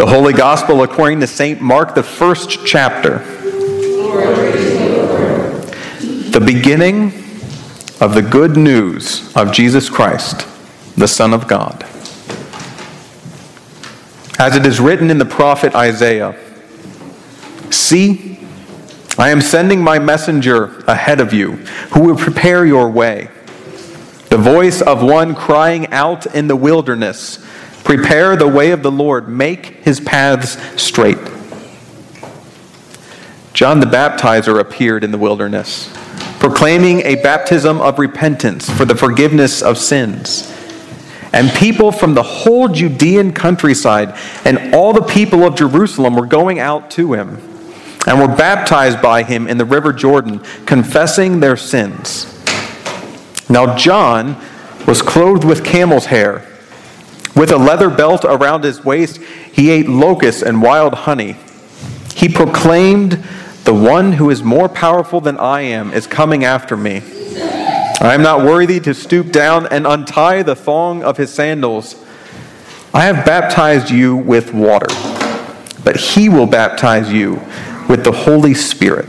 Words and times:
The 0.00 0.06
Holy 0.06 0.32
Gospel 0.32 0.82
according 0.82 1.20
to 1.20 1.26
St. 1.26 1.60
Mark, 1.60 1.94
the 1.94 2.02
first 2.02 2.64
chapter. 2.64 3.18
The 6.30 6.42
beginning 6.42 7.08
of 8.00 8.14
the 8.14 8.22
good 8.22 8.56
news 8.56 9.30
of 9.36 9.52
Jesus 9.52 9.90
Christ, 9.90 10.48
the 10.96 11.06
Son 11.06 11.34
of 11.34 11.46
God. 11.46 11.84
As 14.38 14.56
it 14.56 14.64
is 14.64 14.80
written 14.80 15.10
in 15.10 15.18
the 15.18 15.26
prophet 15.26 15.74
Isaiah 15.74 16.34
See, 17.68 18.38
I 19.18 19.28
am 19.28 19.42
sending 19.42 19.84
my 19.84 19.98
messenger 19.98 20.78
ahead 20.86 21.20
of 21.20 21.34
you, 21.34 21.56
who 21.92 22.00
will 22.04 22.16
prepare 22.16 22.64
your 22.64 22.88
way. 22.88 23.28
The 24.30 24.38
voice 24.38 24.80
of 24.80 25.02
one 25.02 25.34
crying 25.34 25.88
out 25.88 26.24
in 26.34 26.48
the 26.48 26.56
wilderness 26.56 27.46
Prepare 27.84 28.36
the 28.36 28.48
way 28.48 28.70
of 28.70 28.82
the 28.82 28.90
Lord, 28.90 29.28
make 29.28 29.84
his 29.84 30.00
paths 30.00 30.56
straight. 30.80 31.18
John 33.52 33.80
the 33.80 33.86
Baptizer 33.86 34.60
appeared 34.60 35.04
in 35.04 35.10
the 35.10 35.18
wilderness, 35.18 35.92
proclaiming 36.38 37.00
a 37.00 37.16
baptism 37.16 37.80
of 37.80 37.98
repentance 37.98 38.70
for 38.70 38.84
the 38.84 38.94
forgiveness 38.94 39.60
of 39.60 39.76
sins. 39.76 40.50
And 41.32 41.50
people 41.50 41.92
from 41.92 42.14
the 42.14 42.22
whole 42.22 42.68
Judean 42.68 43.32
countryside 43.32 44.16
and 44.44 44.74
all 44.74 44.92
the 44.92 45.02
people 45.02 45.44
of 45.44 45.54
Jerusalem 45.54 46.14
were 46.14 46.26
going 46.26 46.58
out 46.58 46.90
to 46.92 47.12
him 47.12 47.36
and 48.06 48.18
were 48.18 48.34
baptized 48.34 49.02
by 49.02 49.22
him 49.22 49.46
in 49.46 49.58
the 49.58 49.64
river 49.64 49.92
Jordan, 49.92 50.40
confessing 50.64 51.40
their 51.40 51.56
sins. 51.56 52.26
Now, 53.48 53.76
John 53.76 54.40
was 54.86 55.02
clothed 55.02 55.44
with 55.44 55.64
camel's 55.64 56.06
hair 56.06 56.49
with 57.34 57.50
a 57.50 57.56
leather 57.56 57.90
belt 57.90 58.24
around 58.24 58.64
his 58.64 58.84
waist, 58.84 59.18
he 59.18 59.70
ate 59.70 59.88
locusts 59.88 60.42
and 60.42 60.62
wild 60.62 60.94
honey. 60.94 61.36
He 62.14 62.28
proclaimed, 62.28 63.12
The 63.64 63.74
one 63.74 64.12
who 64.12 64.30
is 64.30 64.42
more 64.42 64.68
powerful 64.68 65.20
than 65.20 65.38
I 65.38 65.62
am 65.62 65.92
is 65.92 66.06
coming 66.06 66.44
after 66.44 66.76
me. 66.76 67.02
I 68.02 68.14
am 68.14 68.22
not 68.22 68.44
worthy 68.44 68.80
to 68.80 68.94
stoop 68.94 69.30
down 69.30 69.66
and 69.66 69.86
untie 69.86 70.42
the 70.42 70.56
thong 70.56 71.02
of 71.04 71.16
his 71.18 71.32
sandals. 71.32 72.02
I 72.92 73.04
have 73.04 73.24
baptized 73.24 73.90
you 73.90 74.16
with 74.16 74.52
water, 74.52 74.88
but 75.84 75.96
he 75.96 76.28
will 76.28 76.46
baptize 76.46 77.12
you 77.12 77.34
with 77.88 78.04
the 78.04 78.12
Holy 78.12 78.54
Spirit. 78.54 79.06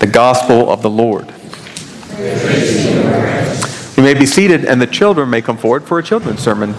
The 0.00 0.06
gospel 0.06 0.70
of 0.70 0.82
the 0.82 0.90
Lord. 0.90 1.32
You 3.98 4.04
may 4.04 4.14
be 4.14 4.26
seated, 4.26 4.64
and 4.64 4.80
the 4.80 4.86
children 4.86 5.28
may 5.28 5.42
come 5.42 5.56
forward 5.56 5.82
for 5.82 5.98
a 5.98 6.04
children's 6.04 6.38
sermon. 6.38 6.72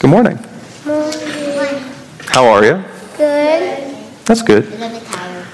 Good 0.00 0.10
morning. 0.10 0.38
morning. 0.86 1.82
How 2.26 2.46
are 2.46 2.64
you? 2.64 2.84
Good. 3.16 3.96
That's 4.26 4.42
good. 4.42 4.64
A 4.64 4.70
little 4.70 4.90
bit 4.90 5.08
tired. 5.08 5.46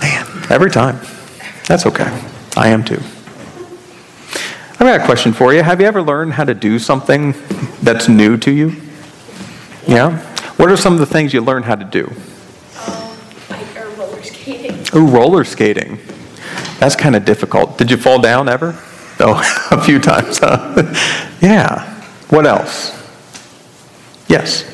Man, 0.00 0.26
every 0.48 0.70
time. 0.70 1.00
That's 1.66 1.84
okay. 1.86 2.06
I 2.56 2.68
am 2.68 2.84
too. 2.84 3.00
I've 4.74 4.78
got 4.78 5.00
a 5.00 5.04
question 5.04 5.32
for 5.32 5.52
you. 5.52 5.64
Have 5.64 5.80
you 5.80 5.88
ever 5.88 6.00
learned 6.00 6.34
how 6.34 6.44
to 6.44 6.54
do 6.54 6.78
something 6.78 7.34
that's 7.82 8.08
new 8.08 8.36
to 8.36 8.52
you? 8.52 8.76
Yeah? 9.88 10.18
What 10.56 10.70
are 10.70 10.76
some 10.76 10.92
of 10.92 11.00
the 11.00 11.06
things 11.06 11.34
you 11.34 11.40
learned 11.40 11.64
how 11.64 11.74
to 11.74 11.84
do? 11.84 12.12
Like 13.50 13.76
or 13.76 13.88
roller 13.90 14.22
skating. 14.22 14.86
Ooh, 14.94 15.08
roller 15.08 15.42
skating. 15.42 15.98
That's 16.78 16.94
kind 16.94 17.16
of 17.16 17.24
difficult. 17.24 17.76
Did 17.76 17.90
you 17.90 17.96
fall 17.96 18.20
down 18.20 18.48
ever? 18.48 18.78
Oh, 19.24 19.68
a 19.70 19.80
few 19.80 20.00
times, 20.00 20.38
huh? 20.38 20.74
yeah. 21.40 22.02
What 22.30 22.44
else? 22.44 23.01
Yes. 24.32 24.64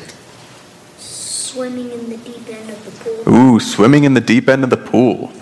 Swimming 0.97 1.91
in 1.91 2.09
the 2.09 2.15
deep 2.15 2.47
end 2.47 2.69
of 2.69 2.85
the 2.85 3.25
pool. 3.25 3.35
Ooh, 3.35 3.59
swimming 3.59 4.05
in 4.05 4.13
the 4.13 4.21
deep 4.21 4.47
end 4.47 4.63
of 4.63 4.69
the 4.69 4.77
pool. 4.77 5.33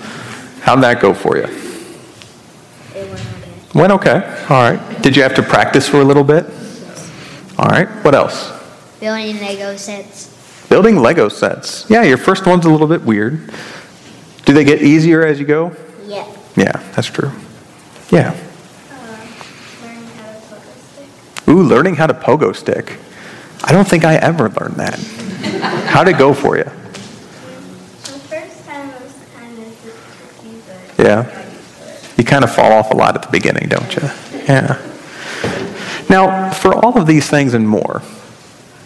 How'd 0.61 0.81
that 0.81 0.99
go 0.99 1.13
for 1.13 1.37
you? 1.37 1.43
It 1.43 3.07
went 3.11 3.21
okay. 3.21 3.79
Went 3.79 3.91
okay. 3.93 4.45
All 4.49 4.71
right. 4.71 5.01
Did 5.03 5.15
you 5.15 5.21
have 5.21 5.35
to 5.35 5.43
practice 5.43 5.87
for 5.87 6.01
a 6.01 6.03
little 6.03 6.23
bit? 6.23 6.45
Yes. 6.47 7.11
All 7.59 7.67
right. 7.67 7.87
What 8.03 8.15
else? 8.15 8.51
Building 8.99 9.39
Lego 9.39 9.77
sets. 9.77 10.65
Building 10.67 10.97
Lego 10.97 11.29
sets. 11.29 11.87
Yeah, 11.87 12.01
your 12.01 12.17
first 12.17 12.47
one's 12.47 12.65
a 12.65 12.71
little 12.71 12.87
bit 12.87 13.03
weird. 13.03 13.53
Do 14.45 14.53
they 14.53 14.63
get 14.63 14.81
easier 14.81 15.23
as 15.27 15.39
you 15.39 15.45
go? 15.45 15.75
Yeah. 16.07 16.25
Yeah, 16.55 16.71
that's 16.95 17.07
true. 17.07 17.31
Yeah. 18.09 18.35
Uh, 18.89 18.95
learning 19.83 20.07
how 20.07 20.31
to 20.31 20.39
pogo 20.39 20.73
stick. 20.81 21.47
Ooh, 21.47 21.61
learning 21.61 21.95
how 21.97 22.07
to 22.07 22.15
pogo 22.15 22.55
stick. 22.55 22.97
I 23.67 23.73
don't 23.73 23.87
think 23.87 24.05
I 24.05 24.15
ever 24.15 24.47
learned 24.49 24.75
that. 24.75 24.97
How'd 25.87 26.07
it 26.07 26.17
go 26.17 26.33
for 26.33 26.57
you? 26.57 26.63
The 26.63 26.69
first 28.29 28.65
time 28.65 28.87
was 28.93 29.13
kind 29.35 29.59
of 29.59 29.81
tricky, 29.81 30.61
but 30.65 31.05
Yeah. 31.05 31.43
You 32.17 32.23
kind 32.23 32.45
of 32.45 32.55
fall 32.55 32.71
off 32.71 32.91
a 32.91 32.95
lot 32.95 33.15
at 33.15 33.21
the 33.23 33.29
beginning, 33.29 33.67
don't 33.67 33.93
you? 33.93 34.09
Yeah. 34.47 34.81
Now, 36.09 36.49
for 36.51 36.73
all 36.73 36.97
of 36.97 37.05
these 37.05 37.29
things 37.29 37.53
and 37.53 37.67
more, 37.67 38.01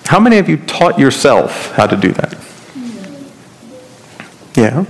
how 0.08 0.20
many 0.20 0.40
of 0.40 0.50
you 0.50 0.58
taught 0.58 0.98
yourself 0.98 1.72
how 1.74 1.86
to 1.86 1.96
do 1.96 2.12
that? 2.14 2.36
Yeah. 4.56 4.86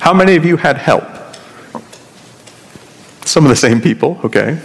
How 0.00 0.12
many 0.12 0.34
of 0.34 0.44
you 0.44 0.56
had 0.56 0.76
help? 0.76 1.04
Some 3.24 3.44
of 3.44 3.50
the 3.50 3.56
same 3.56 3.80
people, 3.80 4.20
okay. 4.24 4.56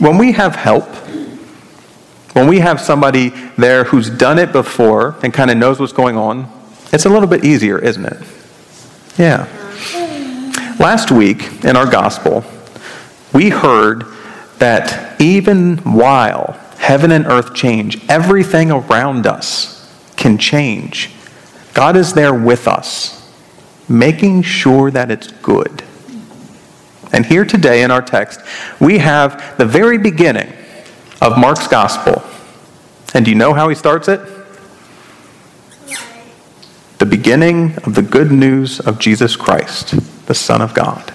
When 0.00 0.18
we 0.18 0.32
have 0.32 0.56
help, 0.56 0.88
when 2.32 2.48
we 2.48 2.60
have 2.60 2.80
somebody 2.80 3.28
there 3.58 3.84
who's 3.84 4.08
done 4.08 4.38
it 4.38 4.52
before 4.52 5.16
and 5.22 5.34
kind 5.34 5.50
of 5.50 5.56
knows 5.56 5.78
what's 5.78 5.92
going 5.92 6.16
on, 6.16 6.50
it's 6.92 7.04
a 7.04 7.08
little 7.08 7.28
bit 7.28 7.44
easier, 7.44 7.78
isn't 7.78 8.04
it? 8.04 8.22
Yeah. 9.18 9.46
Last 10.78 11.10
week 11.10 11.64
in 11.64 11.76
our 11.76 11.90
gospel, 11.90 12.44
we 13.32 13.50
heard 13.50 14.04
that 14.58 15.20
even 15.20 15.78
while 15.78 16.58
heaven 16.78 17.12
and 17.12 17.26
earth 17.26 17.54
change, 17.54 18.02
everything 18.08 18.70
around 18.70 19.26
us 19.26 19.90
can 20.16 20.38
change. 20.38 21.10
God 21.74 21.96
is 21.96 22.14
there 22.14 22.34
with 22.34 22.66
us, 22.66 23.30
making 23.88 24.42
sure 24.42 24.90
that 24.90 25.10
it's 25.10 25.28
good. 25.30 25.82
And 27.12 27.26
here 27.26 27.44
today 27.44 27.82
in 27.82 27.90
our 27.90 28.02
text, 28.02 28.40
we 28.80 28.98
have 28.98 29.56
the 29.58 29.66
very 29.66 29.98
beginning 29.98 30.52
of 31.22 31.38
Mark's 31.38 31.68
gospel. 31.68 32.20
And 33.14 33.24
do 33.24 33.30
you 33.30 33.36
know 33.36 33.54
how 33.54 33.68
he 33.68 33.76
starts 33.76 34.08
it? 34.08 34.20
The 36.98 37.06
beginning 37.06 37.76
of 37.84 37.94
the 37.94 38.02
good 38.02 38.32
news 38.32 38.80
of 38.80 38.98
Jesus 38.98 39.36
Christ, 39.36 39.94
the 40.26 40.34
Son 40.34 40.60
of 40.60 40.74
God. 40.74 41.14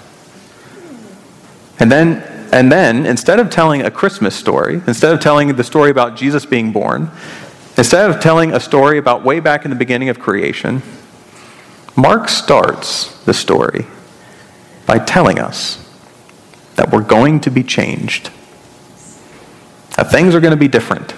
And 1.78 1.92
then, 1.92 2.22
and 2.52 2.72
then, 2.72 3.04
instead 3.04 3.38
of 3.38 3.50
telling 3.50 3.82
a 3.82 3.90
Christmas 3.90 4.34
story, 4.34 4.80
instead 4.86 5.12
of 5.12 5.20
telling 5.20 5.54
the 5.54 5.64
story 5.64 5.90
about 5.90 6.16
Jesus 6.16 6.46
being 6.46 6.72
born, 6.72 7.10
instead 7.76 8.08
of 8.10 8.18
telling 8.18 8.52
a 8.52 8.60
story 8.60 8.96
about 8.96 9.22
way 9.22 9.40
back 9.40 9.66
in 9.66 9.70
the 9.70 9.76
beginning 9.76 10.08
of 10.08 10.18
creation, 10.18 10.82
Mark 11.96 12.30
starts 12.30 13.22
the 13.24 13.34
story 13.34 13.86
by 14.86 14.98
telling 14.98 15.38
us 15.38 15.84
that 16.76 16.90
we're 16.90 17.02
going 17.02 17.40
to 17.40 17.50
be 17.50 17.62
changed, 17.62 18.30
that 19.98 20.12
things 20.12 20.32
are 20.32 20.38
going 20.38 20.52
to 20.52 20.56
be 20.56 20.68
different, 20.68 21.08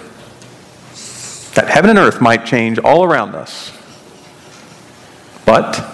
that 1.54 1.68
heaven 1.68 1.90
and 1.90 1.98
earth 1.98 2.22
might 2.22 2.46
change 2.46 2.78
all 2.78 3.04
around 3.04 3.34
us, 3.34 3.76
but 5.44 5.86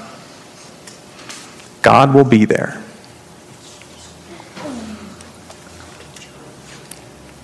God 1.83 2.15
will 2.15 2.25
be 2.25 2.44
there. 2.44 2.81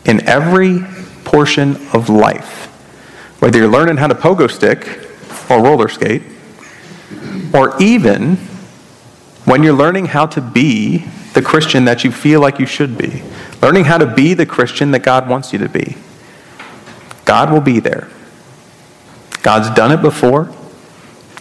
In 0.05 0.29
every 0.29 0.85
portion 1.25 1.75
of 1.93 2.09
life, 2.09 2.67
whether 3.41 3.59
you're 3.59 3.67
learning 3.67 3.97
how 3.97 4.07
to 4.07 4.15
pogo 4.15 4.49
stick 4.49 5.11
or 5.51 5.61
roller 5.61 5.89
skate, 5.89 6.23
or 7.53 7.77
even 7.83 8.37
when 9.45 9.65
you're 9.65 9.73
learning 9.73 10.07
how 10.07 10.25
to 10.25 10.41
be 10.41 10.99
the 11.35 11.43
Christian 11.43 11.85
that 11.87 12.05
you 12.05 12.13
feel 12.13 12.41
like 12.41 12.61
you 12.61 12.67
should 12.67 12.97
be, 12.97 13.25
learning 13.63 13.85
how 13.85 13.97
to 13.97 14.07
be 14.07 14.35
the 14.35 14.45
Christian 14.45 14.91
that 14.91 15.03
God 15.05 15.29
wants 15.29 15.53
you 15.53 15.59
to 15.61 15.69
be, 15.69 15.97
God 17.25 17.51
will 17.51 17.61
be 17.61 17.79
there. 17.81 18.09
God's 19.43 19.71
done 19.71 19.93
it 19.93 20.03
before. 20.03 20.53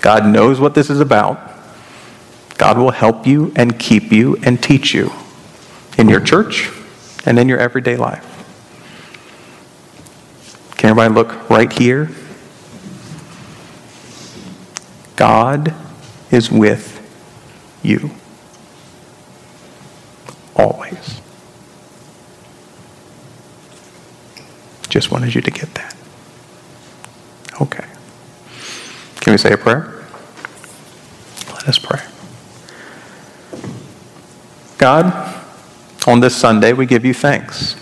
God 0.01 0.25
knows 0.25 0.59
what 0.59 0.73
this 0.73 0.89
is 0.89 0.99
about. 0.99 1.39
God 2.57 2.77
will 2.77 2.91
help 2.91 3.27
you 3.27 3.51
and 3.55 3.77
keep 3.77 4.11
you 4.11 4.37
and 4.43 4.61
teach 4.61 4.93
you 4.93 5.11
in 5.97 6.07
your 6.09 6.19
church 6.19 6.69
and 7.25 7.37
in 7.39 7.49
your 7.49 7.59
everyday 7.59 7.97
life. 7.97 8.27
Can 10.77 10.91
everybody 10.91 11.13
look 11.13 11.49
right 11.49 11.71
here? 11.71 12.09
God 15.15 15.75
is 16.31 16.51
with 16.51 16.97
you. 17.83 18.09
Always. 20.55 21.20
Just 24.91 25.09
wanted 25.09 25.33
you 25.33 25.39
to 25.39 25.51
get 25.51 25.73
that. 25.75 25.95
Okay. 27.61 27.85
Can 29.21 29.31
we 29.31 29.37
say 29.37 29.53
a 29.53 29.57
prayer? 29.57 30.03
Let 31.47 31.65
us 31.69 31.79
pray. 31.79 32.01
God, 34.77 35.45
on 36.05 36.19
this 36.19 36.35
Sunday, 36.35 36.73
we 36.73 36.85
give 36.85 37.05
you 37.05 37.13
thanks. 37.13 37.77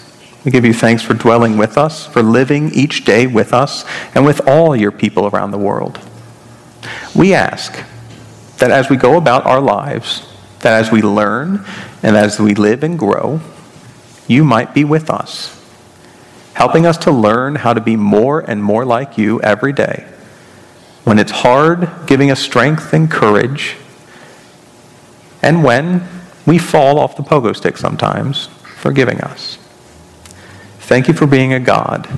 We 0.45 0.51
give 0.51 0.63
you 0.63 0.73
thanks 0.73 1.01
for 1.01 1.15
dwelling 1.15 1.57
with 1.57 1.79
us, 1.79 2.05
for 2.05 2.21
living 2.21 2.69
each 2.75 3.05
day 3.05 3.25
with 3.25 3.53
us, 3.53 3.85
and 4.13 4.23
with 4.23 4.47
all 4.47 4.75
your 4.75 4.91
people 4.91 5.25
around 5.29 5.49
the 5.49 5.57
world. 5.57 5.99
We 7.15 7.33
ask 7.33 7.83
that 8.59 8.69
as 8.69 8.87
we 8.87 8.97
go 8.97 9.17
about 9.17 9.47
our 9.47 9.61
lives, 9.61 10.31
that 10.59 10.79
as 10.79 10.91
we 10.91 11.01
learn 11.01 11.65
and 12.03 12.15
as 12.15 12.39
we 12.39 12.53
live 12.53 12.83
and 12.83 12.99
grow, 12.99 13.41
you 14.27 14.43
might 14.43 14.75
be 14.75 14.83
with 14.83 15.09
us, 15.09 15.58
helping 16.59 16.85
us 16.85 16.97
to 16.97 17.09
learn 17.09 17.55
how 17.55 17.73
to 17.73 17.79
be 17.79 17.95
more 17.95 18.41
and 18.41 18.61
more 18.61 18.83
like 18.83 19.17
you 19.17 19.41
every 19.41 19.71
day. 19.71 20.05
When 21.05 21.17
it's 21.17 21.31
hard, 21.31 21.89
giving 22.05 22.31
us 22.31 22.41
strength 22.41 22.91
and 22.91 23.09
courage, 23.09 23.77
and 25.41 25.63
when 25.63 26.05
we 26.45 26.57
fall 26.57 26.99
off 26.99 27.15
the 27.15 27.23
pogo 27.23 27.55
stick 27.55 27.77
sometimes, 27.77 28.47
forgiving 28.75 29.21
us. 29.21 29.57
Thank 30.79 31.07
you 31.07 31.13
for 31.13 31.25
being 31.25 31.53
a 31.53 31.61
God 31.61 32.09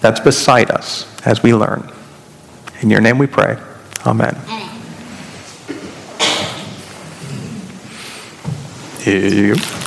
that's 0.00 0.18
beside 0.18 0.70
us 0.70 1.06
as 1.26 1.42
we 1.42 1.52
learn. 1.52 1.92
In 2.80 2.88
your 2.88 3.02
name 3.02 3.18
we 3.18 3.26
pray. 3.26 3.58
Amen. 4.06 4.34
Here 9.00 9.28
you 9.28 9.56
go. 9.56 9.83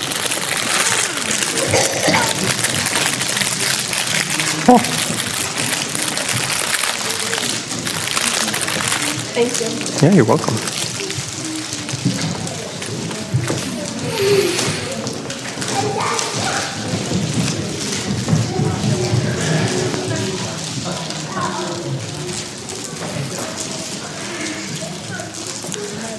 Thank 9.33 9.61
you. 9.61 10.09
yeah, 10.09 10.13
you're 10.13 10.25
welcome. 10.25 10.53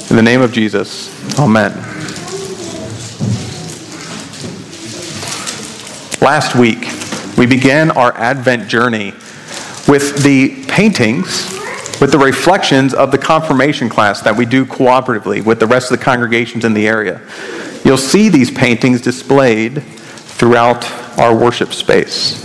In 0.08 0.16
the 0.16 0.22
name 0.22 0.40
of 0.40 0.52
Jesus, 0.52 1.10
amen. 1.38 1.72
Last 6.22 6.54
week, 6.54 6.77
we 7.38 7.46
began 7.46 7.92
our 7.92 8.12
Advent 8.16 8.68
journey 8.68 9.12
with 9.86 10.24
the 10.24 10.64
paintings, 10.66 11.48
with 12.00 12.10
the 12.10 12.18
reflections 12.18 12.92
of 12.92 13.12
the 13.12 13.18
confirmation 13.18 13.88
class 13.88 14.20
that 14.22 14.36
we 14.36 14.44
do 14.44 14.66
cooperatively 14.66 15.44
with 15.44 15.60
the 15.60 15.66
rest 15.66 15.92
of 15.92 15.98
the 15.98 16.04
congregations 16.04 16.64
in 16.64 16.74
the 16.74 16.88
area. 16.88 17.20
You'll 17.84 17.96
see 17.96 18.28
these 18.28 18.50
paintings 18.50 19.00
displayed 19.00 19.84
throughout 19.84 20.84
our 21.16 21.34
worship 21.34 21.72
space. 21.72 22.42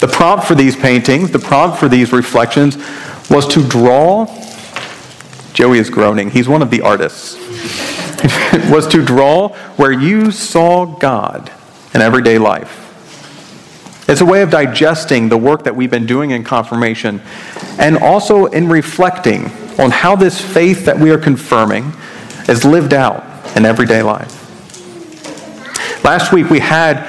The 0.00 0.08
prompt 0.08 0.46
for 0.46 0.56
these 0.56 0.74
paintings, 0.74 1.30
the 1.30 1.38
prompt 1.38 1.78
for 1.78 1.88
these 1.88 2.12
reflections, 2.12 2.78
was 3.30 3.46
to 3.54 3.62
draw. 3.66 4.26
Joey 5.52 5.78
is 5.78 5.88
groaning. 5.88 6.30
He's 6.30 6.48
one 6.48 6.62
of 6.62 6.70
the 6.70 6.80
artists. 6.80 7.36
was 8.70 8.88
to 8.88 9.04
draw 9.04 9.50
where 9.76 9.92
you 9.92 10.32
saw 10.32 10.84
God 10.84 11.50
in 11.94 12.00
everyday 12.02 12.36
life. 12.36 12.89
It's 14.10 14.20
a 14.20 14.26
way 14.26 14.42
of 14.42 14.50
digesting 14.50 15.28
the 15.28 15.36
work 15.36 15.62
that 15.62 15.76
we've 15.76 15.88
been 15.88 16.04
doing 16.04 16.32
in 16.32 16.42
confirmation 16.42 17.22
and 17.78 17.96
also 17.96 18.46
in 18.46 18.68
reflecting 18.68 19.44
on 19.78 19.92
how 19.92 20.16
this 20.16 20.40
faith 20.40 20.84
that 20.86 20.98
we 20.98 21.12
are 21.12 21.18
confirming 21.18 21.92
is 22.48 22.64
lived 22.64 22.92
out 22.92 23.24
in 23.56 23.64
everyday 23.64 24.02
life. 24.02 24.36
Last 26.02 26.32
week 26.32 26.50
we 26.50 26.58
had 26.58 27.06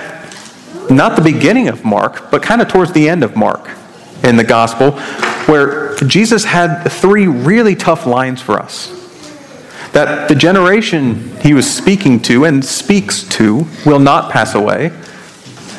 not 0.92 1.15
the 1.15 1.24
beginning 1.24 1.69
of 1.69 1.83
Mark, 1.83 2.30
but 2.30 2.44
kind 2.44 2.62
of 2.62 2.68
towards 2.68 2.92
the 2.92 3.09
end 3.09 3.24
of 3.24 3.36
Mark 3.36 3.68
in 4.24 4.36
the 4.36 4.44
gospel, 4.44 4.92
where 5.48 5.95
Jesus 6.06 6.44
had 6.44 6.83
three 6.83 7.25
really 7.25 7.75
tough 7.75 8.06
lines 8.06 8.44
for 8.44 8.59
us. 8.59 8.89
That 9.94 10.30
the 10.30 10.36
generation 10.36 11.36
he 11.38 11.56
was 11.56 11.68
speaking 11.68 12.21
to 12.24 12.45
and 12.45 12.63
speaks 12.63 13.24
to 13.30 13.65
will 13.88 14.00
not 14.00 14.31
pass 14.31 14.53
away, 14.53 14.92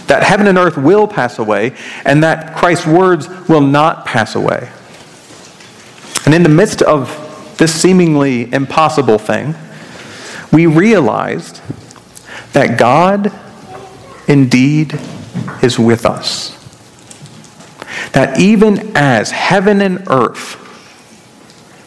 that 0.07 0.23
heaven 0.23 0.47
and 0.47 0.59
earth 0.59 0.77
will 0.77 1.07
pass 1.07 1.39
away, 1.39 1.75
and 2.05 2.23
that 2.23 2.57
Christ's 2.57 2.87
words 2.87 3.29
will 3.49 3.61
not 3.61 4.05
pass 4.05 4.35
away. 4.35 4.71
And 6.25 6.35
in 6.35 6.43
the 6.43 6.49
midst 6.49 6.83
of 6.83 7.19
this 7.59 7.75
seemingly 7.75 8.53
impossible 8.53 9.19
thing, 9.19 9.55
we 10.53 10.67
realized 10.67 11.61
that 12.53 12.79
God 12.79 13.33
indeed 14.29 14.99
is 15.63 15.79
with 15.79 16.05
us. 16.05 16.59
That 18.13 18.39
even 18.39 18.97
as 18.97 19.31
heaven 19.31 19.81
and 19.81 20.07
earth, 20.09 20.59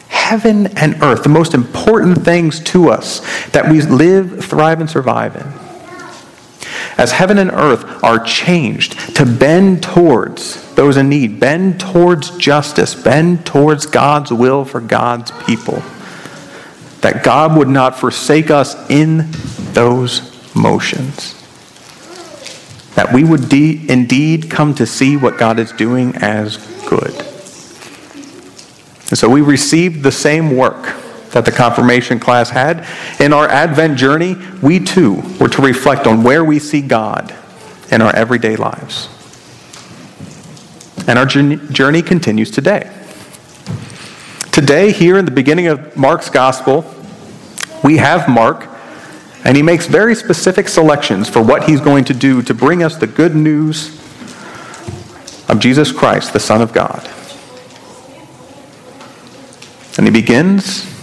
heaven 0.08 0.66
and 0.78 1.02
earth, 1.02 1.22
the 1.22 1.28
most 1.28 1.54
important 1.54 2.24
things 2.24 2.60
to 2.64 2.90
us 2.90 3.20
that 3.50 3.70
we 3.70 3.80
live, 3.82 4.44
thrive, 4.44 4.80
and 4.80 4.90
survive 4.90 5.36
in, 5.36 5.65
as 6.98 7.12
heaven 7.12 7.38
and 7.38 7.50
earth 7.50 8.02
are 8.02 8.18
changed 8.18 9.16
to 9.16 9.26
bend 9.26 9.82
towards 9.82 10.74
those 10.74 10.96
in 10.96 11.08
need, 11.08 11.38
bend 11.38 11.78
towards 11.78 12.36
justice, 12.38 12.94
bend 12.94 13.44
towards 13.44 13.86
God's 13.86 14.32
will 14.32 14.64
for 14.64 14.80
God's 14.80 15.30
people, 15.44 15.82
that 17.02 17.22
God 17.22 17.56
would 17.56 17.68
not 17.68 17.98
forsake 17.98 18.50
us 18.50 18.74
in 18.90 19.26
those 19.72 20.54
motions 20.54 21.36
that 22.96 23.12
we 23.12 23.22
would 23.22 23.48
de- 23.50 23.88
indeed 23.88 24.50
come 24.50 24.74
to 24.74 24.86
see 24.86 25.16
what 25.16 25.38
God 25.38 25.58
is 25.58 25.70
doing 25.72 26.16
as 26.16 26.56
good. 26.88 27.14
And 29.08 29.18
so 29.18 29.28
we 29.28 29.42
received 29.42 30.02
the 30.02 30.10
same 30.10 30.56
work 30.56 30.95
that 31.36 31.44
the 31.44 31.52
confirmation 31.52 32.18
class 32.18 32.48
had. 32.48 32.88
In 33.20 33.34
our 33.34 33.46
Advent 33.46 33.98
journey, 33.98 34.36
we 34.62 34.80
too 34.80 35.22
were 35.38 35.50
to 35.50 35.60
reflect 35.60 36.06
on 36.06 36.22
where 36.22 36.42
we 36.42 36.58
see 36.58 36.80
God 36.80 37.36
in 37.90 38.00
our 38.00 38.14
everyday 38.16 38.56
lives. 38.56 39.10
And 41.06 41.18
our 41.18 41.26
journey 41.26 42.00
continues 42.00 42.50
today. 42.50 42.90
Today, 44.50 44.92
here 44.92 45.18
in 45.18 45.26
the 45.26 45.30
beginning 45.30 45.66
of 45.66 45.94
Mark's 45.94 46.30
gospel, 46.30 46.90
we 47.84 47.98
have 47.98 48.30
Mark 48.30 48.66
and 49.44 49.58
he 49.58 49.62
makes 49.62 49.86
very 49.86 50.14
specific 50.14 50.68
selections 50.68 51.28
for 51.28 51.42
what 51.42 51.64
he's 51.64 51.82
going 51.82 52.04
to 52.04 52.14
do 52.14 52.40
to 52.44 52.54
bring 52.54 52.82
us 52.82 52.96
the 52.96 53.06
good 53.06 53.36
news 53.36 53.90
of 55.50 55.58
Jesus 55.60 55.92
Christ, 55.92 56.32
the 56.32 56.40
Son 56.40 56.62
of 56.62 56.72
God. 56.72 57.06
And 59.98 60.06
he 60.06 60.10
begins 60.10 60.95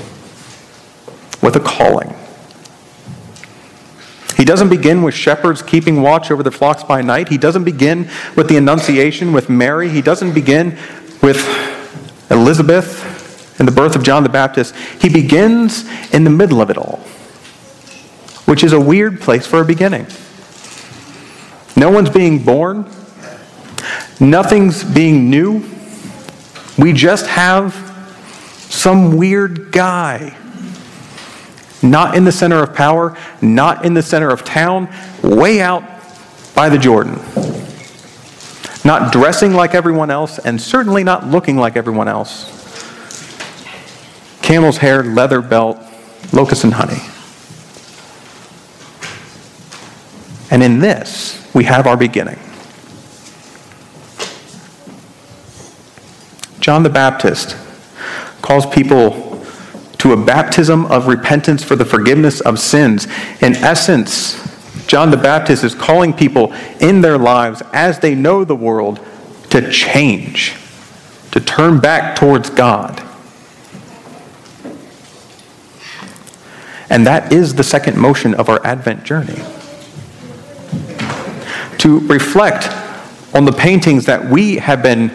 with 1.43 1.55
a 1.55 1.59
calling. 1.59 2.15
He 4.35 4.45
doesn't 4.45 4.69
begin 4.69 5.03
with 5.03 5.13
shepherds 5.13 5.62
keeping 5.62 6.01
watch 6.01 6.31
over 6.31 6.41
their 6.41 6.51
flocks 6.51 6.83
by 6.83 7.03
night. 7.03 7.29
He 7.29 7.38
doesn't 7.38 7.63
begin 7.63 8.09
with 8.35 8.50
the 8.50 8.57
Annunciation 8.57 9.31
with 9.31 9.50
Mary. 9.50 9.89
He 9.89 10.01
doesn't 10.01 10.33
begin 10.33 10.77
with 11.21 11.38
Elizabeth 12.31 13.59
and 13.59 13.67
the 13.67 13.71
birth 13.71 13.95
of 13.95 14.03
John 14.03 14.23
the 14.23 14.29
Baptist. 14.29 14.75
He 15.00 15.09
begins 15.09 15.88
in 16.12 16.23
the 16.23 16.31
middle 16.31 16.62
of 16.62 16.71
it 16.71 16.77
all 16.77 17.05
which 18.45 18.63
is 18.63 18.73
a 18.73 18.79
weird 18.79 19.19
place 19.21 19.47
for 19.47 19.62
a 19.62 19.65
beginning. 19.65 20.05
No 21.75 21.89
one's 21.89 22.09
being 22.09 22.43
born, 22.43 22.85
nothing's 24.19 24.83
being 24.83 25.29
new. 25.29 25.63
We 26.77 26.93
just 26.93 27.27
have 27.27 27.73
some 28.69 29.17
weird 29.17 29.71
guy 29.71 30.38
not 31.83 32.15
in 32.15 32.23
the 32.23 32.31
center 32.31 32.63
of 32.63 32.73
power, 32.73 33.17
not 33.41 33.85
in 33.85 33.93
the 33.93 34.01
center 34.01 34.29
of 34.29 34.43
town, 34.43 34.89
way 35.21 35.61
out 35.61 35.83
by 36.55 36.69
the 36.69 36.77
Jordan. 36.77 37.19
Not 38.85 39.13
dressing 39.13 39.53
like 39.53 39.75
everyone 39.75 40.09
else, 40.09 40.39
and 40.39 40.59
certainly 40.59 41.03
not 41.03 41.27
looking 41.27 41.57
like 41.57 41.77
everyone 41.77 42.07
else. 42.07 42.49
Camel's 44.41 44.77
hair, 44.77 45.03
leather 45.03 45.41
belt, 45.41 45.77
locusts 46.31 46.63
and 46.63 46.73
honey. 46.73 47.01
And 50.51 50.61
in 50.61 50.79
this, 50.79 51.49
we 51.53 51.63
have 51.63 51.87
our 51.87 51.97
beginning. 51.97 52.39
John 56.59 56.83
the 56.83 56.89
Baptist 56.89 57.57
calls 58.41 58.65
people 58.65 59.32
to 60.03 60.12
a 60.12 60.17
baptism 60.17 60.86
of 60.88 61.07
repentance 61.07 61.63
for 61.63 61.77
the 61.77 61.86
forgiveness 61.86 62.41
of 62.41 62.60
sins. 62.60 63.05
In 63.41 63.55
essence, 63.55 64.36
John 64.86 65.12
the 65.12 65.15
Baptist 65.17 65.63
is 65.63 65.74
calling 65.74 66.12
people 66.12 66.51
in 66.81 67.00
their 67.00 67.17
lives 67.17 67.63
as 67.72 68.00
they 68.00 68.13
know 68.13 68.43
the 68.43 68.53
world 68.53 69.00
to 69.51 69.72
change, 69.72 70.57
to 71.31 71.39
turn 71.39 71.79
back 71.79 72.17
towards 72.17 72.50
God. 72.50 73.01
And 76.89 77.07
that 77.07 77.31
is 77.31 77.55
the 77.55 77.63
second 77.63 77.95
motion 77.95 78.33
of 78.33 78.50
our 78.50 78.60
Advent 78.65 79.05
journey. 79.05 79.41
To 81.77 82.00
reflect 82.10 82.67
on 83.33 83.45
the 83.45 83.53
paintings 83.53 84.05
that 84.07 84.29
we 84.29 84.57
have 84.57 84.83
been 84.83 85.10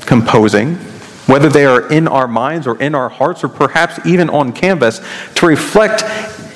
composing, 0.00 0.76
whether 1.26 1.48
they 1.48 1.66
are 1.66 1.88
in 1.90 2.06
our 2.08 2.28
minds 2.28 2.66
or 2.66 2.80
in 2.80 2.94
our 2.94 3.08
hearts 3.08 3.42
or 3.42 3.48
perhaps 3.48 4.04
even 4.06 4.30
on 4.30 4.52
canvas, 4.52 5.00
to 5.34 5.46
reflect 5.46 6.04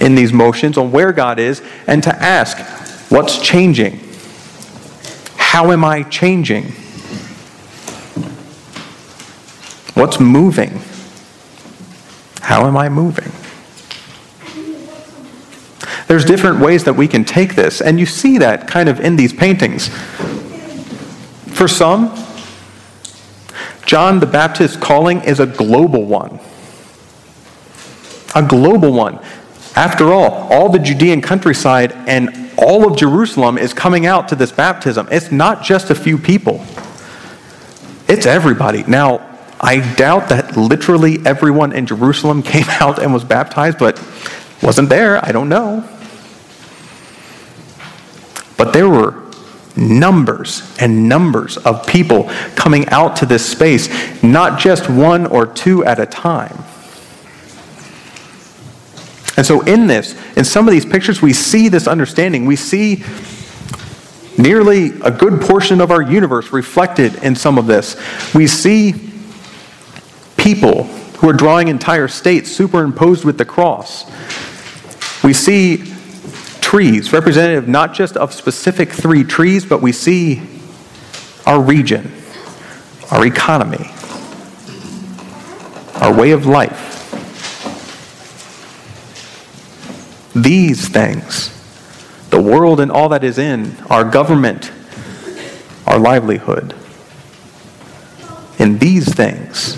in 0.00 0.14
these 0.14 0.32
motions 0.32 0.78
on 0.78 0.92
where 0.92 1.12
God 1.12 1.38
is 1.38 1.62
and 1.86 2.02
to 2.04 2.22
ask, 2.22 2.58
what's 3.10 3.38
changing? 3.38 4.00
How 5.36 5.72
am 5.72 5.84
I 5.84 6.04
changing? 6.04 6.72
What's 9.94 10.20
moving? 10.20 10.80
How 12.40 12.66
am 12.66 12.76
I 12.76 12.88
moving? 12.88 13.30
There's 16.06 16.24
different 16.24 16.60
ways 16.60 16.84
that 16.84 16.94
we 16.94 17.06
can 17.06 17.24
take 17.24 17.54
this, 17.54 17.80
and 17.80 18.00
you 18.00 18.06
see 18.06 18.38
that 18.38 18.66
kind 18.66 18.88
of 18.88 18.98
in 19.00 19.16
these 19.16 19.32
paintings. 19.32 19.88
For 21.54 21.68
some, 21.68 22.16
John 23.90 24.20
the 24.20 24.26
Baptist's 24.26 24.76
calling 24.76 25.20
is 25.22 25.40
a 25.40 25.46
global 25.46 26.04
one. 26.04 26.38
A 28.36 28.46
global 28.46 28.92
one. 28.92 29.18
After 29.74 30.12
all, 30.12 30.30
all 30.52 30.68
the 30.68 30.78
Judean 30.78 31.20
countryside 31.20 31.90
and 32.06 32.52
all 32.56 32.88
of 32.88 32.96
Jerusalem 32.96 33.58
is 33.58 33.74
coming 33.74 34.06
out 34.06 34.28
to 34.28 34.36
this 34.36 34.52
baptism. 34.52 35.08
It's 35.10 35.32
not 35.32 35.64
just 35.64 35.90
a 35.90 35.96
few 35.96 36.18
people, 36.18 36.64
it's 38.06 38.26
everybody. 38.26 38.84
Now, 38.84 39.28
I 39.60 39.80
doubt 39.96 40.28
that 40.28 40.56
literally 40.56 41.18
everyone 41.26 41.72
in 41.72 41.84
Jerusalem 41.84 42.42
came 42.44 42.66
out 42.68 43.02
and 43.02 43.12
was 43.12 43.24
baptized, 43.24 43.80
but 43.80 44.00
wasn't 44.62 44.88
there. 44.88 45.18
I 45.24 45.32
don't 45.32 45.48
know. 45.48 45.82
But 48.56 48.72
there 48.72 48.88
were 48.88 49.29
numbers 49.76 50.76
and 50.80 51.08
numbers 51.08 51.56
of 51.58 51.86
people 51.86 52.24
coming 52.54 52.88
out 52.88 53.16
to 53.16 53.26
this 53.26 53.44
space, 53.48 53.88
not 54.22 54.58
just 54.58 54.88
one 54.90 55.26
or 55.26 55.46
two 55.46 55.84
at 55.84 55.98
a 55.98 56.06
time. 56.06 56.64
And 59.36 59.46
so, 59.46 59.62
in 59.62 59.86
this, 59.86 60.14
in 60.36 60.44
some 60.44 60.68
of 60.68 60.72
these 60.72 60.84
pictures, 60.84 61.22
we 61.22 61.32
see 61.32 61.68
this 61.68 61.86
understanding. 61.86 62.44
We 62.44 62.56
see 62.56 63.02
nearly 64.36 65.00
a 65.02 65.10
good 65.10 65.40
portion 65.40 65.80
of 65.80 65.90
our 65.90 66.02
universe 66.02 66.52
reflected 66.52 67.14
in 67.22 67.34
some 67.34 67.56
of 67.56 67.66
this. 67.66 67.96
We 68.34 68.46
see 68.46 69.10
people 70.36 70.84
who 70.84 71.28
are 71.28 71.32
drawing 71.32 71.68
entire 71.68 72.08
states 72.08 72.50
superimposed 72.50 73.24
with 73.24 73.38
the 73.38 73.44
cross. 73.44 74.04
We 75.22 75.32
see 75.32 75.94
trees, 76.70 77.12
representative 77.12 77.66
not 77.66 77.92
just 77.92 78.16
of 78.16 78.32
specific 78.32 78.90
three 78.90 79.24
trees, 79.24 79.66
but 79.66 79.82
we 79.82 79.90
see 79.90 80.40
our 81.44 81.60
region, 81.60 82.12
our 83.10 83.26
economy, 83.26 83.90
our 85.96 86.16
way 86.16 86.30
of 86.30 86.46
life. 86.46 86.86
These 90.32 90.88
things, 90.88 91.50
the 92.30 92.40
world 92.40 92.78
and 92.78 92.92
all 92.92 93.08
that 93.08 93.24
is 93.24 93.36
in, 93.36 93.76
our 93.90 94.04
government, 94.04 94.70
our 95.88 95.98
livelihood, 95.98 96.72
in 98.60 98.78
these 98.78 99.12
things, 99.12 99.76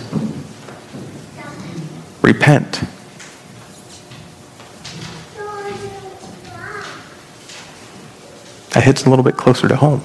repent. 2.20 2.82
That 8.72 8.84
hits 8.84 9.04
a 9.04 9.10
little 9.10 9.24
bit 9.24 9.36
closer 9.36 9.68
to 9.68 9.76
home. 9.76 10.02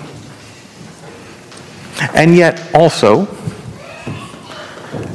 And 2.14 2.36
yet, 2.36 2.74
also, 2.76 3.28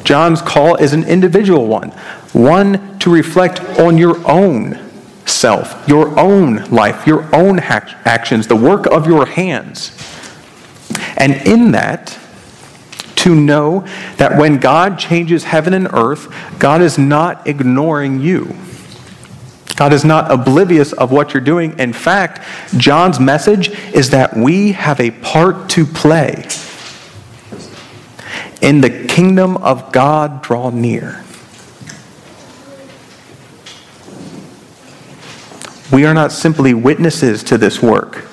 John's 0.04 0.42
call 0.42 0.76
is 0.76 0.92
an 0.92 1.04
individual 1.04 1.66
one, 1.66 1.90
one 2.32 2.98
to 3.00 3.10
reflect 3.10 3.60
on 3.78 3.98
your 3.98 4.16
own 4.28 4.78
self, 5.26 5.86
your 5.88 6.18
own 6.18 6.64
life, 6.70 7.06
your 7.06 7.34
own 7.34 7.58
actions, 7.60 8.46
the 8.46 8.56
work 8.56 8.86
of 8.86 9.06
your 9.06 9.26
hands. 9.26 9.96
And 11.16 11.34
in 11.46 11.72
that, 11.72 12.18
to 13.16 13.34
know 13.34 13.86
that 14.16 14.36
when 14.36 14.58
God 14.58 14.98
changes 14.98 15.44
heaven 15.44 15.74
and 15.74 15.86
earth, 15.92 16.34
God 16.58 16.82
is 16.82 16.98
not 16.98 17.46
ignoring 17.46 18.20
you. 18.20 18.56
God 19.82 19.92
is 19.92 20.04
not 20.04 20.30
oblivious 20.30 20.92
of 20.92 21.10
what 21.10 21.34
you're 21.34 21.40
doing. 21.40 21.76
In 21.76 21.92
fact, 21.92 22.40
John's 22.76 23.18
message 23.18 23.70
is 23.92 24.10
that 24.10 24.36
we 24.36 24.70
have 24.70 25.00
a 25.00 25.10
part 25.10 25.68
to 25.70 25.84
play. 25.84 26.46
In 28.60 28.80
the 28.80 29.08
kingdom 29.08 29.56
of 29.56 29.90
God, 29.90 30.40
draw 30.40 30.70
near. 30.70 31.24
We 35.90 36.04
are 36.04 36.14
not 36.14 36.30
simply 36.30 36.74
witnesses 36.74 37.42
to 37.42 37.58
this 37.58 37.82
work, 37.82 38.24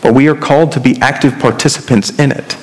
but 0.00 0.14
we 0.14 0.28
are 0.28 0.36
called 0.36 0.70
to 0.70 0.80
be 0.80 0.96
active 1.00 1.40
participants 1.40 2.16
in 2.20 2.30
it. 2.30 2.56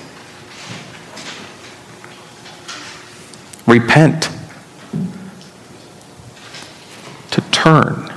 Repent. 3.68 4.30
To 7.32 7.42
turn 7.52 8.11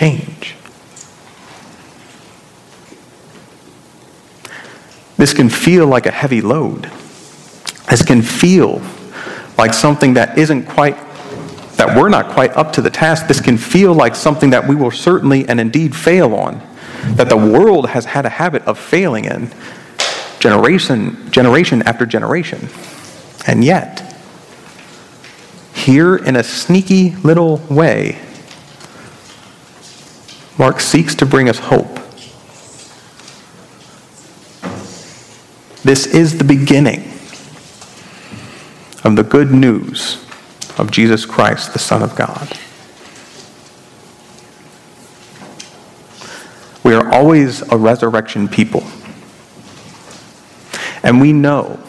change. 0.00 0.54
This 5.18 5.34
can 5.34 5.50
feel 5.50 5.86
like 5.86 6.06
a 6.06 6.10
heavy 6.10 6.40
load. 6.40 6.90
This 7.90 8.02
can 8.02 8.22
feel 8.22 8.80
like 9.58 9.74
something 9.74 10.14
that 10.14 10.38
isn't 10.38 10.64
quite, 10.64 10.96
that 11.76 11.94
we're 11.98 12.08
not 12.08 12.30
quite 12.30 12.56
up 12.56 12.72
to 12.74 12.80
the 12.80 12.88
task. 12.88 13.26
This 13.26 13.42
can 13.42 13.58
feel 13.58 13.92
like 13.92 14.14
something 14.14 14.50
that 14.50 14.66
we 14.66 14.74
will 14.74 14.90
certainly 14.90 15.46
and 15.46 15.60
indeed 15.60 15.94
fail 15.94 16.34
on, 16.34 16.62
that 17.16 17.28
the 17.28 17.36
world 17.36 17.90
has 17.90 18.06
had 18.06 18.24
a 18.24 18.30
habit 18.30 18.62
of 18.62 18.78
failing 18.78 19.26
in 19.26 19.52
generation, 20.38 21.30
generation 21.30 21.82
after 21.82 22.06
generation. 22.06 22.70
And 23.46 23.62
yet, 23.62 24.16
here 25.74 26.16
in 26.16 26.36
a 26.36 26.42
sneaky 26.42 27.16
little 27.16 27.58
way, 27.68 28.18
Mark 30.60 30.78
seeks 30.78 31.14
to 31.14 31.24
bring 31.24 31.48
us 31.48 31.58
hope. 31.58 31.94
This 35.82 36.06
is 36.06 36.36
the 36.36 36.44
beginning 36.44 37.00
of 39.02 39.16
the 39.16 39.22
good 39.22 39.52
news 39.52 40.22
of 40.76 40.90
Jesus 40.90 41.24
Christ, 41.24 41.72
the 41.72 41.78
Son 41.78 42.02
of 42.02 42.14
God. 42.14 42.46
We 46.84 46.92
are 46.92 47.10
always 47.10 47.62
a 47.72 47.78
resurrection 47.78 48.46
people. 48.46 48.82
And 51.02 51.22
we 51.22 51.32
know, 51.32 51.80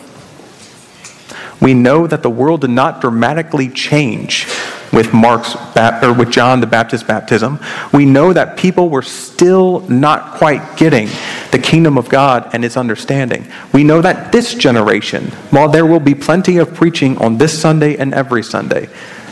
we 1.62 1.74
know 1.74 2.08
that 2.08 2.24
the 2.24 2.30
world 2.30 2.62
did 2.62 2.70
not 2.70 3.02
dramatically 3.02 3.68
change 3.68 4.48
with 4.92 5.14
Mark's 5.14 5.56
or 6.04 6.14
with 6.14 6.32
John 6.32 6.60
the 6.60 6.68
Baptist 6.68 7.08
baptism, 7.08 7.60
we 7.94 8.06
know 8.06 8.34
that 8.34 8.58
people 8.58 8.90
were 8.90 9.02
still 9.02 9.82
not 9.82 10.38
quite 10.38 10.78
getting 10.78 11.08
the 11.52 11.60
kingdom 11.60 11.98
of 11.98 12.10
God 12.10 12.50
and 12.54 12.66
its 12.66 12.78
understanding. 12.78 13.48
We 13.74 13.84
know 13.84 14.02
that 14.02 14.32
this 14.32 14.54
generation, 14.54 15.28
while 15.50 15.70
there 15.70 15.86
will 15.86 16.00
be 16.00 16.16
plenty 16.16 16.58
of 16.58 16.74
preaching 16.74 17.18
on 17.18 17.38
this 17.38 17.60
Sunday 17.60 17.98
and 17.98 18.14
every 18.14 18.44
Sunday, 18.44 18.90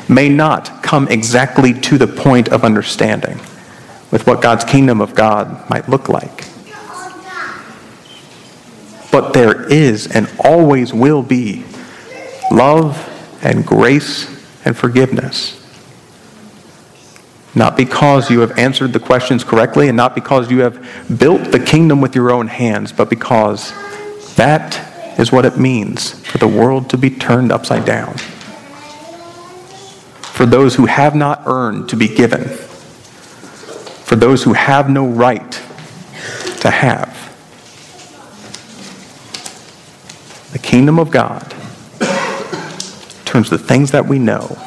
may 0.08 0.30
not 0.30 0.82
come 0.82 1.08
exactly 1.08 1.74
to 1.74 1.98
the 1.98 2.08
point 2.08 2.50
of 2.50 2.64
understanding 2.64 3.38
with 4.12 4.26
what 4.26 4.42
God's 4.42 4.64
kingdom 4.64 5.02
of 5.02 5.14
God 5.14 5.70
might 5.70 5.88
look 5.88 6.10
like. 6.10 6.46
But 9.12 9.34
there 9.34 9.64
is 9.72 10.08
and 10.08 10.32
always 10.44 10.94
will 10.94 11.24
be 11.24 11.66
love 12.52 13.06
and 13.44 13.66
grace 13.66 14.39
and 14.66 14.76
forgiveness. 14.78 15.56
Not 17.56 17.76
because 17.76 18.30
you 18.30 18.42
have 18.42 18.58
answered 18.58 18.94
the 18.94 19.00
questions 19.00 19.44
correctly 19.44 19.88
and 19.88 19.98
not 19.98 20.14
because 20.14 20.52
you 20.52 20.60
have 20.60 21.20
built 21.20 21.52
the 21.52 21.60
kingdom 21.60 22.00
with 22.00 22.16
your 22.16 22.32
own 22.32 22.48
hands, 22.48 22.92
but 22.92 23.10
because 23.10 23.74
that 24.36 25.20
is 25.20 25.32
what 25.32 25.46
it 25.46 25.58
means 25.58 26.12
for 26.26 26.38
the 26.38 26.48
world 26.48 26.90
to 26.92 26.98
be 26.98 27.10
turned 27.10 27.52
upside 27.52 27.86
down. 27.86 28.14
For 30.22 30.46
those 30.46 30.76
who 30.76 30.86
have 30.86 31.16
not 31.16 31.44
earned 31.48 31.90
to 31.90 31.98
be 31.98 32.08
given. 32.08 32.44
For 32.44 34.16
those 34.16 34.44
who 34.44 34.54
have 34.54 34.90
no 34.90 35.08
right 35.08 35.52
to 36.62 36.70
have. 36.70 37.16
The 40.54 40.60
kingdom 40.60 40.98
of 40.98 41.12
God 41.12 41.54
turns 43.30 43.52
the 43.52 43.60
things 43.60 43.92
that 43.92 44.08
we 44.08 44.18
know 44.18 44.58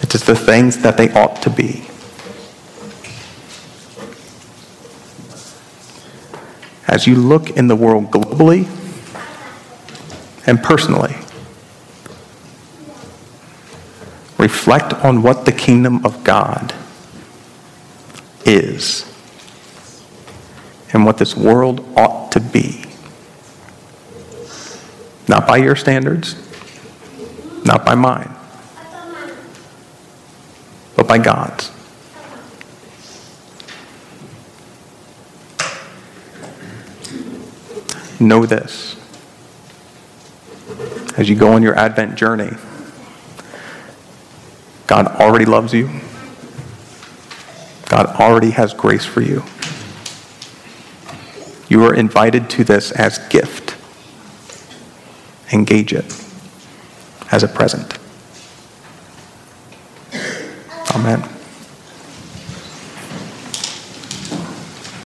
into 0.00 0.16
the 0.16 0.34
things 0.34 0.78
that 0.78 0.96
they 0.96 1.12
ought 1.12 1.42
to 1.42 1.50
be. 1.50 1.86
As 6.88 7.06
you 7.06 7.16
look 7.16 7.50
in 7.50 7.66
the 7.66 7.76
world 7.76 8.10
globally 8.10 8.66
and 10.46 10.62
personally, 10.62 11.14
reflect 14.38 14.94
on 15.04 15.22
what 15.22 15.44
the 15.44 15.52
kingdom 15.52 16.06
of 16.06 16.24
God 16.24 16.74
is 18.46 19.04
and 20.94 21.04
what 21.04 21.18
this 21.18 21.36
world 21.36 21.86
ought 21.94 22.32
to 22.32 22.40
be. 22.40 22.86
Not 25.28 25.46
by 25.46 25.58
your 25.58 25.76
standards, 25.76 26.51
not 27.64 27.84
by 27.84 27.94
mine, 27.94 28.34
but 30.96 31.06
by 31.06 31.18
God's. 31.18 31.70
Know 38.20 38.46
this. 38.46 38.96
As 41.16 41.28
you 41.28 41.36
go 41.36 41.52
on 41.52 41.62
your 41.62 41.76
Advent 41.76 42.14
journey, 42.14 42.50
God 44.86 45.06
already 45.06 45.44
loves 45.44 45.72
you. 45.72 45.90
God 47.88 48.06
already 48.06 48.50
has 48.50 48.72
grace 48.72 49.04
for 49.04 49.20
you. 49.20 49.42
You 51.68 51.84
are 51.84 51.94
invited 51.94 52.48
to 52.50 52.64
this 52.64 52.90
as 52.92 53.18
gift. 53.28 53.76
Engage 55.52 55.92
it 55.92 56.21
as 57.32 57.42
a 57.42 57.48
present. 57.48 57.98
Amen. 60.94 61.31